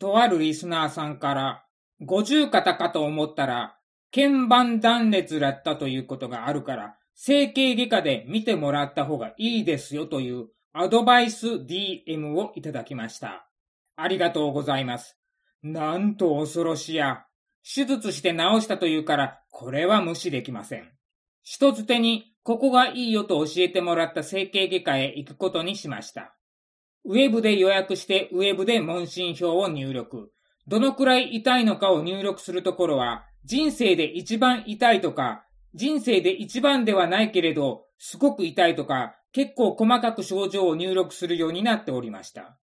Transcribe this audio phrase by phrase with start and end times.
[0.00, 1.64] とあるリスナーさんから、
[2.00, 3.78] 五十肩かと思ったら、
[4.14, 13.48] 鍵盤断裂だったということがあるから、整形外科で見てもらった方がいいですよというアドバイス DM をいただきました。
[13.96, 15.18] ありがとうございます。
[15.62, 17.24] なんと恐ろしや。
[17.64, 20.92] 手術して治したというから、これは無視できません。
[21.42, 26.36] 一つ手に、ここがいいよと教えてもらった整形外科へ行くことにしました。
[27.08, 30.32] ウェブで予約して、ウェブで問診票を入力。
[30.66, 42.58] どのくらい痛いのかを入力するところは、人生で一番痛いとか、人生で一番ではないけれど、すごく痛いとか、結構細かく症状を入力するようになっておりました。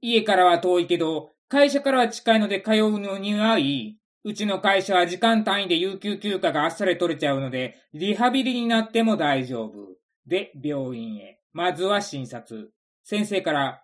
[0.00, 3.98] 家からは遠いけど、会社からは近いので通うのにはいい。
[4.22, 9.96] うちの会社は時間単位で有給休暇があっさり取れちゃうので、リハビリになっても大丈夫。
[10.26, 11.40] で、病院へ。
[11.52, 12.70] まずは診察。
[13.04, 13.82] 先生から、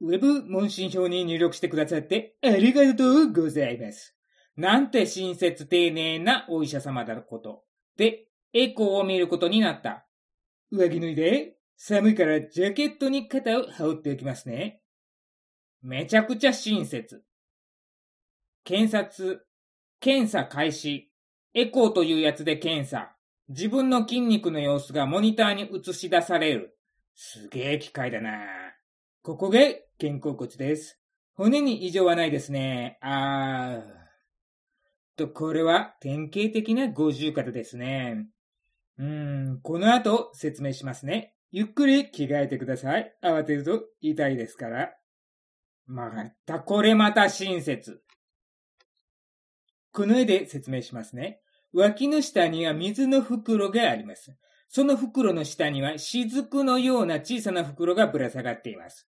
[0.00, 4.16] ウェブ問診票に入力してくださってありがとうございます。
[4.56, 7.62] なんて親切丁寧なお医者様だこと。
[7.96, 10.06] で、エコーを見ることになった。
[10.70, 14.82] 上着脱いで、寒いからジャケットに肩を羽織っておきますね。
[15.82, 17.24] めちゃくちゃ親切。
[18.64, 19.46] 検察、
[20.00, 21.10] 検査開始。
[21.54, 23.14] エコーというやつで検査。
[23.48, 26.78] 自分の筋肉の様子がモニターに映し出される。
[27.14, 28.46] すげえ機械だな
[29.22, 29.60] ここが
[30.00, 30.98] 肩甲骨です。
[31.34, 32.98] 骨に異常はないですね。
[33.00, 34.02] あー。
[35.16, 38.26] と、これは典型的な五十肩ですね。
[38.98, 41.34] うーん、この後説明しますね。
[41.50, 43.14] ゆっくり着替えてください。
[43.22, 44.90] 慌てると痛いですから。
[45.86, 46.10] ま
[46.46, 48.02] た、これまた親切。
[49.92, 51.40] この絵で説明しますね。
[51.72, 54.36] 脇の下には水の袋があります。
[54.74, 59.06] その袋の下には雫のような小さな袋がぶら下がっています。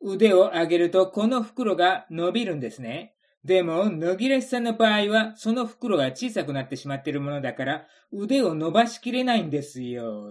[0.00, 3.16] 腕を上げるとこの袋が伸びるんですね。
[3.44, 10.28] でも、野木らしさんの場合は、その袋が小さくなってしまっているものだから、腕を伸ばしきれないんですよ。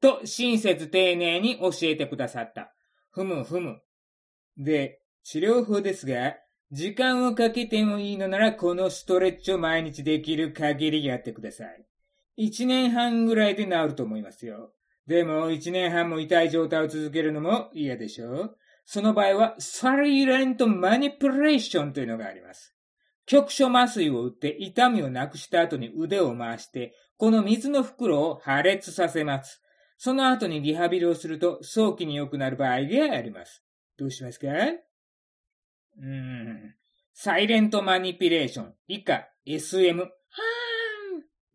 [0.00, 2.72] と、親切丁寧に教えてくださった。
[3.10, 3.82] ふむふむ。
[4.56, 6.36] で、治療法ですが、
[6.70, 11.86] 時間をかけてもいいのなら、このストレッチを毎日できる限りやってください。
[12.36, 14.72] 一年半ぐらいで治ると思いますよ。
[15.06, 22.74] でも、一年半も痛い状態を続けるのも嫌でしょうその場合は、サリレントマニプレーションというのがあります。
[23.26, 29.62] 局所麻酔を打って痛みをなくした後に腕を回して、この水の袋を破裂させます。
[29.98, 33.64] その後にリハビリをすると早期に良くなる場合があります。
[33.98, 34.46] どうしますか？
[34.46, 36.74] うーん。
[37.14, 40.06] サイレントマニピュレーション、以下 SM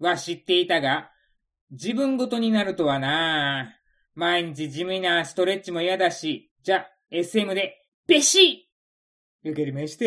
[0.02, 1.12] は知っていたが、
[1.70, 3.78] 自分ごとになるとはな
[4.16, 8.68] 毎日地味なストレッチも嫌だし、じゃ、SM で、べし
[9.46, 10.06] わかりました。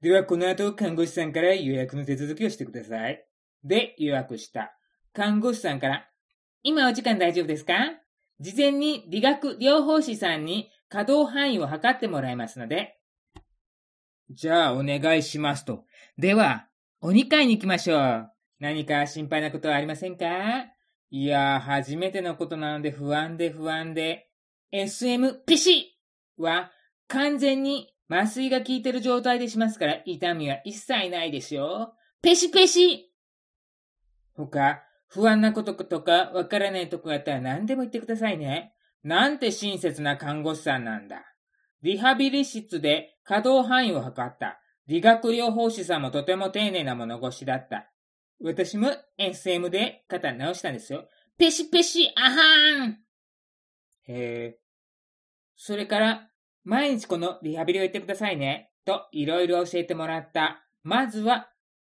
[0.00, 3.26] では、この後、看護師さんから予約の手続きをしてください。
[3.64, 4.72] で、予約した。
[5.12, 6.08] 看護師さんから、
[6.62, 7.74] 今お時間大丈夫ですか?
[8.40, 12.98] 事前に理学療法士さんに可動範囲を測ってもらいますので、
[14.30, 15.84] じゃあ、お願いしますと。
[16.16, 16.68] では、
[17.00, 18.29] お二階に行きましょう。
[18.60, 20.26] 何か心配なことはありませんか？
[21.10, 24.28] いやー、初めてのことなので不安で不安で。
[24.70, 25.98] SM ピシ
[26.36, 26.70] は
[27.08, 31.94] 完全に麻酔が効いてる状態でしますから痛みは一切ないですよ。
[32.22, 33.10] ペシペシ
[34.36, 38.74] 他、不安なこととかわからないとこがあったら何でも言ってくださいね。
[39.02, 41.24] なんて親切な看護師さんなんだ。
[41.82, 44.60] リハビリ室で可動範囲を測った。
[44.86, 47.89] 理学療法士さんもとても丁寧な物腰だった。
[48.42, 51.08] 私も SM で肩直したんですよ。
[51.36, 52.96] ペシペシ、あはーんへ
[54.08, 54.58] え。
[55.56, 56.30] それから、
[56.64, 58.72] 毎日このリハビリを言ってくださいね。
[58.86, 60.64] と、いろいろ教えてもらった。
[60.82, 61.50] まずは、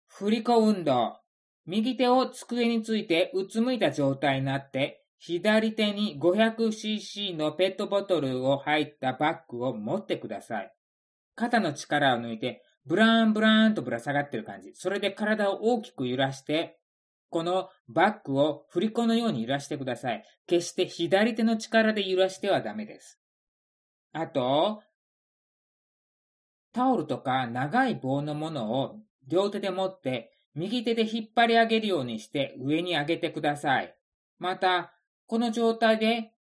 [0.06, 1.18] 振り子運動。
[1.66, 10.72] 右手を机についてうつむいた状態になって、左手に 500cc のペットボトルを入ったバッグを持ってください。
[11.34, 14.72] 肩の力を抜いて、ブラーンブラーンとぶら下がってる感じ。
[14.74, 16.78] それで体を大きく揺らして、
[17.30, 20.24] このバッグを振り子のように揺らしてください。
[20.46, 23.20] 決して左手の力で揺らしてはダメです。
[24.12, 24.82] あと、
[26.72, 33.94] タオルとか長い棒のものを両手で持って右手で引っ張り上げるようにして上に上げてください。
[34.38, 34.92] また、
[35.26, 36.32] この状態で、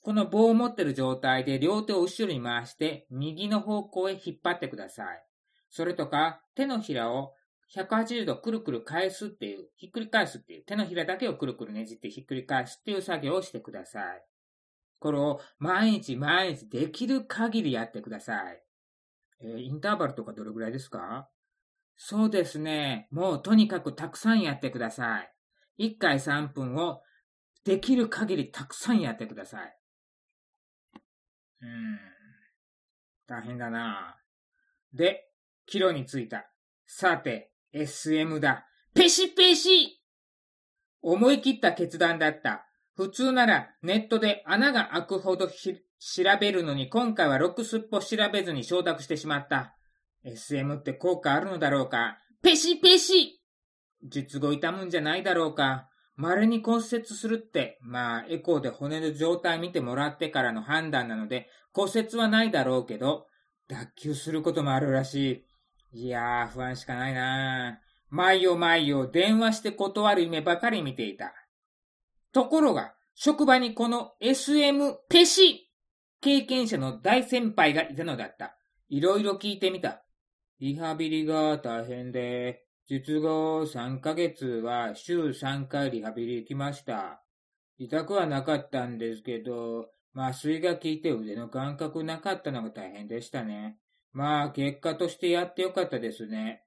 [0.00, 5.31] この棒を持ってる状態で両手を後ろに回して右の方向へ引っ張ってください。
[5.72, 7.32] それとか手のひらを
[7.74, 14.22] 180度くるくる返すっていう、ひっくり返すっていう、手のひらだけをくるくるねじってひっくり返すっていう作業をしてください。
[15.00, 18.62] これを毎日毎日できる限りやってください。
[19.40, 21.28] えー、インターバルとかどれぐらいですか？
[21.96, 23.08] そうですね。
[23.10, 25.22] もうとにかくたくさんやってくださ
[25.78, 25.88] い。
[25.88, 27.02] 1回3分を
[27.64, 29.76] できる限りたくさんやってください。
[31.62, 31.98] うーん。
[33.26, 34.18] 大変だな
[34.92, 35.31] で、
[35.66, 36.50] キロに着いた。
[36.86, 38.66] さて、SM だ。
[38.94, 40.02] ペシペシ
[41.00, 42.66] 思い切った決断だった。
[42.94, 45.52] 普通ならネットで穴が開くほど調
[46.40, 49.74] べるのに今回はロックスっぽ調べずに承諾してしまった。
[50.24, 53.40] SM って効果あるのだろうかペシペシ
[54.04, 63.26] 術後痛むんじゃないだろうか稀に骨折するって、まあ、エコーで骨の状態見てもらってからの判断なので、骨折はないだろうけど、
[63.68, 65.44] 脱臼することもあるらしい。
[65.92, 67.78] いやー、不安しかないな
[68.08, 71.34] 毎夜毎夜電話して断る夢ばかり見ていた。
[72.32, 75.70] ところが、職場にこの SM ペシ
[76.22, 78.56] 経験者の大先輩がいたのだった。
[78.88, 80.02] いろいろ聞いてみた。
[80.60, 87.22] リハビリが大変で、術後3ヶ月は週3回リハビリ行きました。
[87.78, 93.78] 痛くはなかったんですけど、麻酔が効いて腕の感覚なかったのが大変でしたね。
[94.12, 96.62] まあ、結果としてやってよかったですね。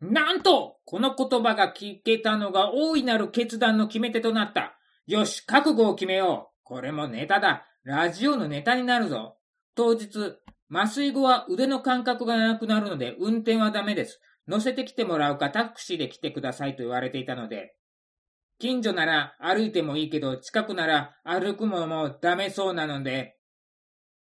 [0.00, 4.78] なんとこの言葉が聞けたのが大いなる決断の決め手となった。
[5.06, 6.64] よし、覚悟を決めよう。
[6.64, 7.66] これもネタだ。
[7.82, 9.36] ラジオのネタになるぞ。
[9.74, 10.38] 当日、
[10.70, 14.20] 麻酔後は腕の感覚がなくなるので運転はダメです。
[14.46, 17.74] 乗せてきてもらうかタクシーで来てくださいと言われていたので、
[18.58, 23.36] 近所なら歩いてもいいけど、近くなら歩くのもダメそうなので、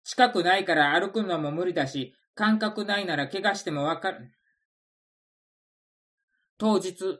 [0.04, 4.32] 近くないから歩くのも無理だし、感覚ないなら怪我してもわかる。
[6.60, 7.20] 当日、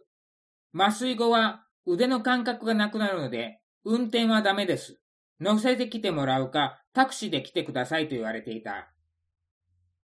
[0.74, 5.00] 麻酔後は腕の感覚がなくなるので、運転はダメです。
[5.42, 8.94] 乗せてきてもらうか、タクシーで来てくださいと言われていた。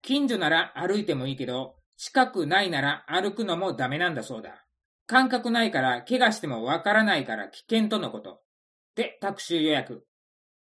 [0.01, 4.65] 近所なら歩いてもいいけど、近くないなら歩くのもダメなんだそうだ。
[5.07, 8.41] 感覚ないから怪我してもわからないから危険とのこと。
[8.95, 10.05] で、タクシー予約。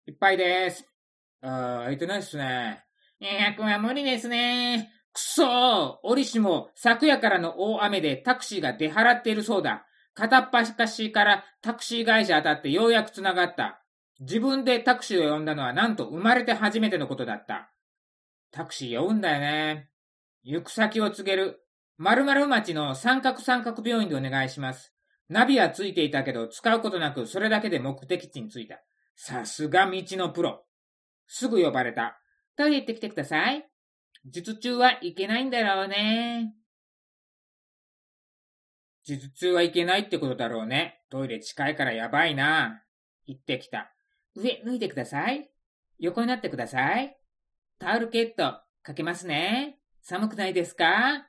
[0.06, 0.86] いっぱいです。
[1.42, 2.84] あー、空いてないっすね。
[3.31, 4.92] 予約は無理ですね。
[5.14, 9.86] くそー折しも昨夜からの大雨でタクシーが出払っているそうだ。
[10.14, 13.81] 片っ端からタクシー会社当たってようやく繋がった。
[14.20, 17.72] 自分でタクシーを呼んだのはなんと生まれて初めてのことだった。
[18.52, 19.90] タクシー呼ぶんだよね。
[20.44, 21.62] 行く先を告げる。
[21.98, 24.94] 〇〇町の三角三角病院でお願いします。
[25.30, 28.81] ナビはついていたけど、使うことなく、それだけで目的地に着いた。
[29.16, 30.66] さすが道のプロ。
[31.28, 32.19] すぐ呼ばれた。
[32.56, 33.68] トイレ行ってきてください。
[34.26, 36.56] 術中はいけないんだろうね。
[39.04, 41.02] 術中はいけないってことだろうね。
[41.10, 42.84] トイレ近いからやばいな。
[43.26, 43.92] 行ってきた。
[44.36, 45.50] 上脱いでください。
[46.00, 47.18] 横になってください。
[47.80, 49.80] タオルケットかけますね。
[50.02, 51.26] 寒くないですか？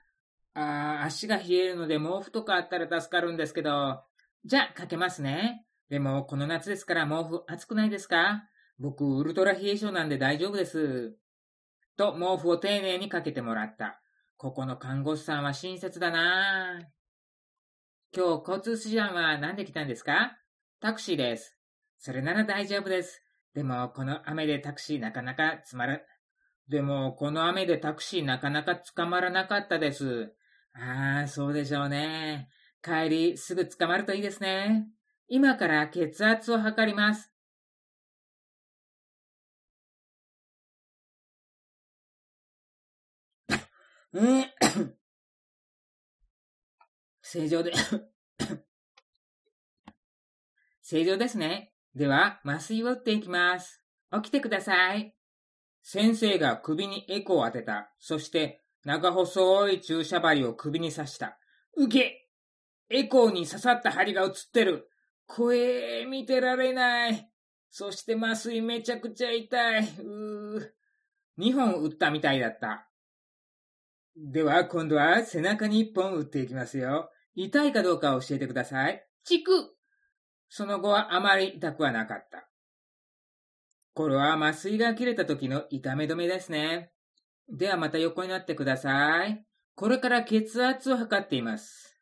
[0.55, 0.61] あ
[1.00, 4.03] あ、足が冷えるので毛布とかあったら助かるんですけど。
[4.44, 5.67] じゃあ、かけますね。
[5.88, 8.44] でも、この夏ですから毛布暑くないですか？
[8.79, 11.17] 僕、ウルトラ冷え性なんで大丈夫です。
[11.97, 14.00] と、毛布を丁寧にかけてもらった。
[14.37, 16.81] ここの看護師さんは親切だな
[18.15, 20.37] 今日、交通手段は何で来たんですか？
[20.81, 21.56] タクシーです。
[21.99, 23.23] それなら大丈夫です。
[23.55, 26.00] でも、この雨でタクシーなかなかつまら、
[26.69, 30.33] でも、この雨でタクシーなかなか捕まらなかったです。
[30.73, 32.49] ああ、そうでしょうね。
[32.83, 34.88] 帰り、すぐ捕まるといいですね。
[35.28, 37.34] 今から血圧を測ります。
[47.21, 47.73] 正常で
[50.83, 51.73] 正常ですね。
[51.97, 53.83] では、麻酔を打っていきます。
[54.12, 55.16] 起きてください。
[55.83, 57.92] 先生が首にエコを当てた。
[57.99, 61.38] そして、長細い注射針を首に刺した。
[61.76, 62.28] うけ
[62.90, 64.90] エコーに刺さった針が映ってる。
[65.26, 67.30] 声、見てられない。
[67.71, 69.83] そして麻酔めちゃくちゃ痛い。
[69.83, 70.71] うー。
[71.38, 72.88] 二本打ったみたいだった。
[74.16, 77.11] では、今度は背中に一本打っていきますよ。
[77.35, 79.04] 痛いかどうか教えてください。
[79.25, 79.75] チク
[80.49, 82.49] その後はあまり痛くはなかった。
[83.92, 86.92] これは麻酔が切れた時の痛め止めですね。
[87.49, 89.44] ではまた横になってください。
[89.75, 92.00] これから血圧を測っています。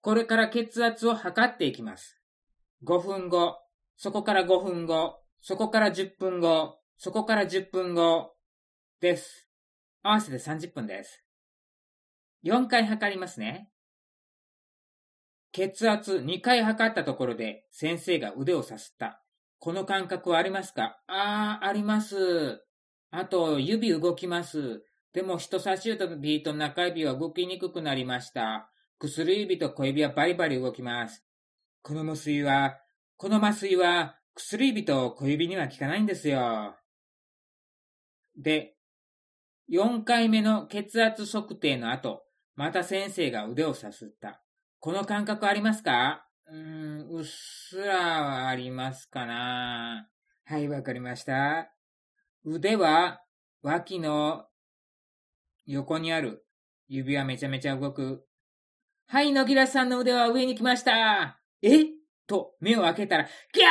[0.00, 2.18] これから血圧を測っていきます。
[2.86, 3.58] 5分後、
[3.96, 8.32] そこから5分後、そこから10分後、そこから10分後
[9.02, 9.49] です。
[10.02, 11.22] 合わせて30分です。
[12.44, 13.70] 4回測りますね。
[15.52, 19.22] 血圧2回測ったところで先生が腕をさすった。
[19.58, 21.02] この感覚はありますか？
[21.06, 22.64] ああ、あります。
[23.10, 24.82] あと、指動きます。
[25.12, 28.70] でも人差し指と中指は動きにくくなりました。
[28.98, 31.24] 薬指と小指はバリバリ動きます。
[31.82, 32.78] この麻酔は、
[33.16, 36.76] この麻酔は薬指と小指には効かないんですよ。
[38.36, 38.76] で、
[39.70, 42.24] 4回目の血圧測定の後、
[42.56, 44.42] また先生が腕をさすった。
[44.80, 46.26] この感覚ありますか？
[46.48, 50.08] うーん、うっすらはありますかな
[50.44, 51.70] はい、わかりました。
[52.44, 53.20] 腕は
[53.62, 54.46] 脇の
[55.66, 56.44] 横にある
[56.88, 58.26] 指はめちゃめちゃ動く。
[59.06, 61.40] はい、野木らさんの腕は上に来ました。
[61.62, 61.99] え？
[62.30, 63.64] と、目を開けたら、ギャ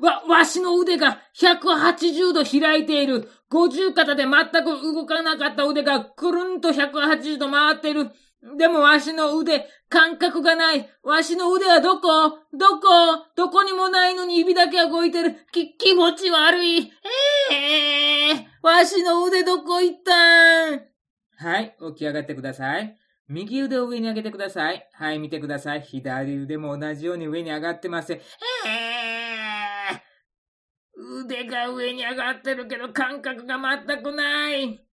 [0.00, 3.28] ーわ、わしの腕が180度開いている。
[3.50, 8.12] 50肩で全く動かなかった腕がくるんと180度回ってる。
[8.56, 10.88] でもわしの腕、感覚がない。
[11.02, 12.38] わしの腕はどこ？
[12.52, 13.26] どこ？
[13.34, 15.34] どこにもないのに指だけは動いてる。
[15.50, 16.92] き、気持ち悪い。
[17.50, 20.80] ええー、わしの腕どこ行ったん
[21.38, 22.96] はい、起き上がってください。
[23.30, 24.88] 右腕を上に上げてください。
[24.92, 25.82] はい、見てください。
[25.82, 28.12] 左腕も同じように上に上がってます。
[28.12, 33.56] えー、腕が上に上がってるけど感覚が
[33.86, 34.84] 全くない。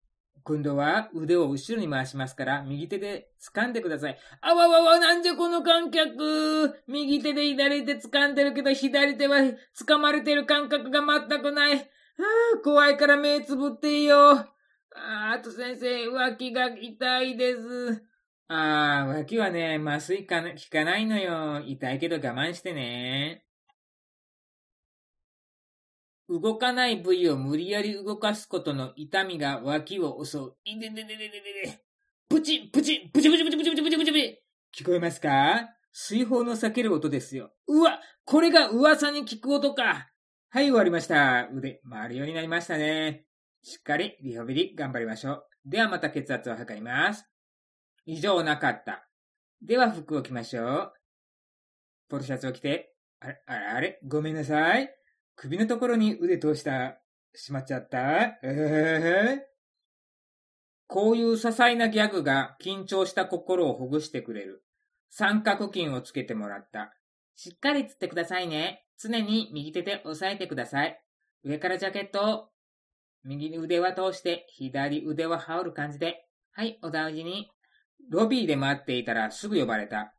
[0.44, 4.18] 今度は腕を後ろに回しますから、右手で掴んでください。
[4.42, 6.76] あわわわ、なんじゃこの観客。
[6.88, 9.40] 右手で左手掴んでるけど、左手は
[9.76, 11.80] 掴まれてる感覚が全くない。
[11.80, 11.82] あ
[12.56, 14.32] あ、怖いから目つぶっていいよ。
[14.32, 14.46] あ
[15.34, 18.04] あと先生、脇が痛いです。
[18.50, 21.62] ああ、脇はね、麻酔か効かないのよ。
[21.66, 23.44] 痛いけど我慢してね。
[26.30, 30.56] 動かない部位を無理やり動かすことの痛みが脇を襲う。
[30.64, 31.30] いでででででで
[31.66, 31.84] で。
[32.30, 34.42] プチ、プチ、プチプチプチプチプチプチプチプチ。
[34.76, 35.70] 聞こえますか？
[35.92, 37.52] 水泡の避ける音ですよ。
[37.68, 40.10] うわ、これが噂に聞く音か。
[40.50, 41.50] はい、終わりました。
[41.54, 43.26] 腕、回るようになりましたね。
[43.62, 45.46] しっかりリハビリ頑張りましょう。
[45.66, 47.26] ではまた血圧を測ります。
[48.10, 49.06] 異常なかった。
[49.62, 50.94] では服を着ましょう。
[52.08, 54.90] ポロシャツを着て、あれ、あれ、あれ、ごめんなさい。
[55.36, 57.02] 首のところに腕通した、
[57.36, 59.40] しまっちゃったえー、
[60.88, 64.64] こういう些細なギャグが緊張した心をほぐしてくれる。
[65.10, 66.96] 三角筋をつけてもらった。
[67.36, 68.86] しっかりつってくださいね。
[68.98, 70.98] 常に右手で押さえてください。
[71.44, 72.50] 上からジャケットを
[73.26, 76.26] 右腕は通して、左腕は羽織る感じで。
[76.54, 77.52] はい、お大事に。
[78.10, 80.14] ロビーで待っていたらすぐ呼ばれた。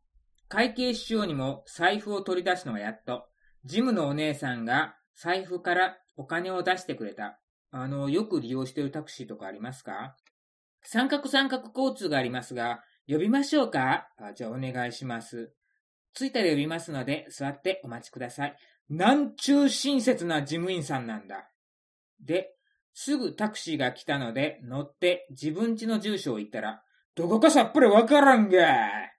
[0.49, 3.26] 会計師匠にも財布を取り出すのがやっと。
[3.64, 7.38] ジムのお姉さんが財布からお金を出してくれた。
[7.70, 10.16] あの、よく利用しているタクシーとかありますか？
[10.82, 14.08] 三角三角交通がありますが、呼びましょうか？
[14.16, 15.52] あじゃあお願いします。
[16.14, 18.56] 着いたら呼びますので、座ってお待ちください。
[18.88, 21.50] なんちゅう親切な事務員さんなんだ。
[22.25, 22.54] で、
[22.94, 26.82] すぐタクシーが来たので乗って自分家の住所を言ったら、
[27.18, 28.58] どこかさっぱりわからんが。
[28.60, 29.16] へ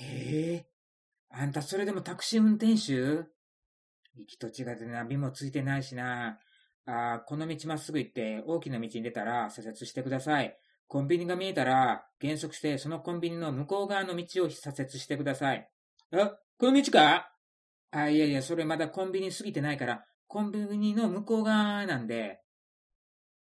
[0.00, 0.66] え、
[1.30, 3.28] あんたそれでもタクシー運転手？
[4.16, 6.40] 行きと違ってナビもついてないしな。
[6.86, 10.58] あこの道まっすぐ行って大きな道に出たら左折してください。
[10.88, 15.70] コンビニが見えたら減速してそのコンビニの向こう側の道を左折してください。
[16.12, 17.30] あ、この道か？
[17.92, 22.40] あ、いやいや、それまだコンビニ過ぎてないから、コンビニの向こう側なんで、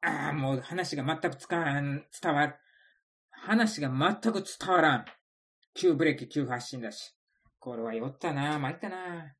[0.04, 2.54] ああ、もう話が全くつかん、伝わる。
[3.30, 5.04] 話が全く伝わらん。
[5.74, 7.14] 急ブレーキ、急発進だし。
[7.58, 9.34] これは酔ったな、参ったな。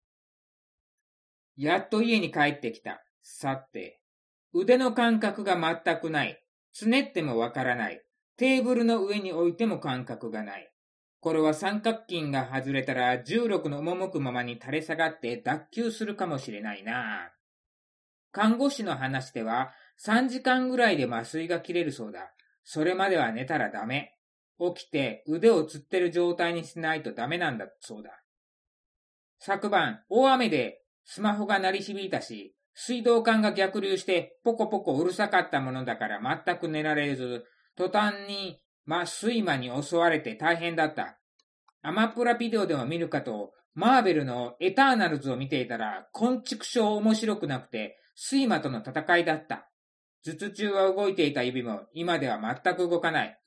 [1.56, 3.04] やっと家に帰ってきた。
[3.22, 4.00] さて、
[4.52, 6.42] 腕の感覚が全くない。
[6.72, 8.02] つねってもわからない。
[8.36, 10.72] テーブルの上に置いても感覚がない。
[11.20, 17.32] これは三角筋が外れたら重力の赴くままに垂れ下がって脱臼するかもしれないな。
[18.32, 22.32] 看護師の話では3時間ぐらいで麻酔が切れるそうだ。
[22.62, 24.12] それまでは寝たらダメ。
[24.58, 28.22] 起きて腕をつってる状態にしないとダメなんだそうだ。
[29.38, 37.44] 昨晩、大雨でスマホが鳴り響いたし、水道管が逆流してポコポコうるさかったものだから全く寝られず、
[37.76, 41.18] 途端に麻酔魔に襲われて大変だった。
[41.82, 47.98] アマプラビデオでも見るかと、マーベルのエターナルズを見ていたら、昆虫症面白くなくて、
[48.30, 49.68] 睡魔との戦いだった。
[50.24, 53.38] 頭痛中は動いていた指も今では全く動かない。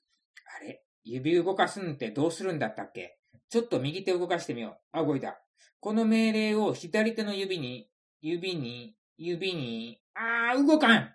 [0.61, 0.83] あれ？
[1.03, 3.17] 指動かすんってどうするんだったっけ？
[3.49, 4.97] ちょっと右手動かしてみよう。
[4.97, 5.39] あ、動いた。
[5.79, 7.89] この命令を左手の指に、
[8.21, 11.09] 指に、指に、あー、動かん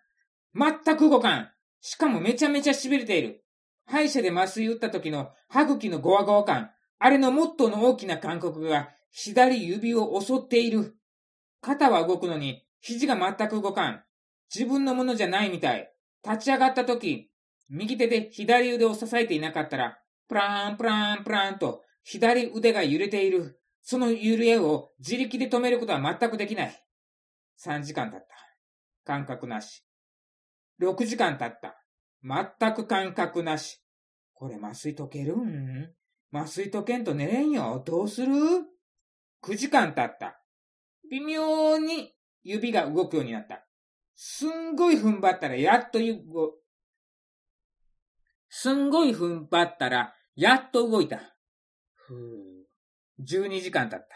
[0.54, 1.48] 全く動かん
[1.80, 3.44] しかもめちゃめちゃ痺れている。
[3.86, 10.96] 歯医者で麻酔打った時の歯茎のゴワゴワ感、あれのもっとの大きな感覚が左指を襲っている。
[11.60, 14.02] 肩は動くのに肘が全く動かん。
[14.54, 15.92] 自分のものじゃないみたい。
[16.24, 17.30] 立ち上がった時、
[17.68, 23.58] 右手で左腕を支えていなかったら、プラーンプラーンプラーンと左腕が揺れている。
[23.82, 26.84] その揺れを自力で止めることは全くできない。
[27.64, 28.26] 3時間経った。
[29.04, 29.84] 感覚なし。
[30.80, 31.82] 6時間経った。
[32.22, 33.82] 全く感覚なし。
[34.34, 35.92] これ麻酔溶けるん？
[36.32, 37.82] 麻酔溶けんと寝れんよ。
[37.84, 38.32] どうする
[39.42, 40.40] ?9 時間経った。
[41.10, 43.66] 微妙に指が動くようになった。
[44.24, 46.14] すんごい踏ん張ったらやっとゆ、
[48.48, 51.34] すんごい踏ん張ったらやっと動いた。
[51.92, 53.24] ふぅ。
[53.24, 54.06] 12時間経った。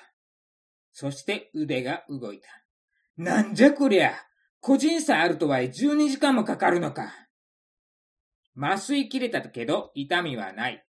[0.93, 2.47] そして腕が動いた。
[3.17, 4.15] なんじゃこりゃ。
[4.61, 7.13] 個人差あるとはいえ12時間もかかるのか。
[8.57, 10.87] 麻酔切れたけど痛みはない。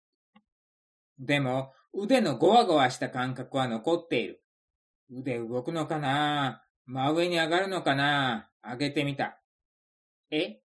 [1.19, 4.45] でも腕のゴワゴワした感覚は残っている。
[5.11, 9.41] 腕動くのかな真上に上がるのかな上げてみた。
[10.31, 10.61] え？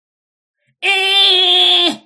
[0.81, 0.87] え
[1.87, 1.97] えー、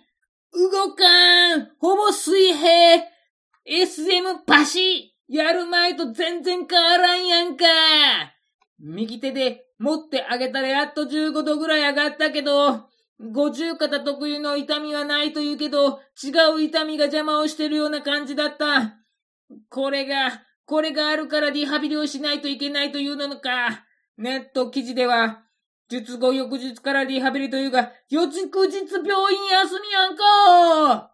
[0.54, 3.04] 動かんほぼ水平
[3.66, 7.66] !SM パシやる前と全然変わらんやんか
[8.80, 12.90] 右手で持ってあげたらやっと15度ぐらい上がったけど、
[13.20, 18.96] 五十肩特有の痛みはないというけど、違う痛みが邪魔をしてるような感じだった。
[19.70, 23.86] これが、これがあるからリハビリをしないといけないというのか。
[24.18, 25.45] ネット記事では、
[25.90, 31.12] 術後翌日からリハビリというが、翌日病院休みやんか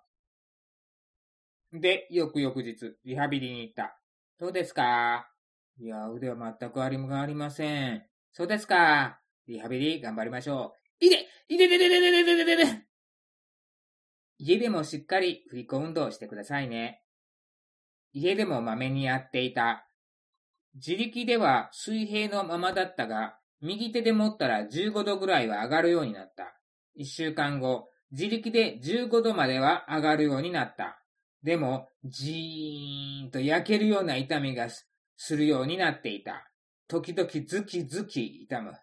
[1.73, 3.97] で、翌々日、リハビリに行った。
[4.39, 5.29] どうですか
[5.77, 8.03] いや、腕は全くありもがありません。
[8.31, 9.19] そうですか。
[9.47, 11.05] リハビリ頑張りましょう。
[11.05, 12.63] いでいででででででででで
[14.37, 17.03] 家でもしっかり振り子運動してくださいね。
[18.13, 19.87] 家でもまめにやっていた。
[20.75, 26.55] 自力では水平のままだったが、右手で持ったら15度ぐらいは上がるようになった。
[26.95, 31.01] 一週間後、自力で15度までは上がるようになった。
[31.43, 34.67] でも、じーんと焼けるような痛みが
[35.15, 36.51] するようになっていた。
[36.87, 38.73] 時々ズキズキ痛む。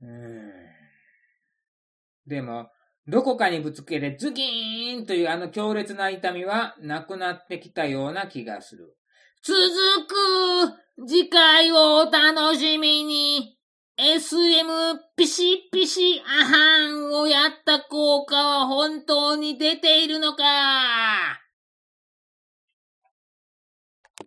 [0.00, 0.52] うーん。
[2.26, 2.70] でも、
[3.06, 8.96] どこかにぶつけてズキーンというあの強烈な痛みはなくなってきたような気がする。
[9.42, 9.58] 続
[10.06, 13.57] く次回をお楽しみに
[13.98, 21.47] !SM ピシピシアハンをやった効果は本当に出ているのか？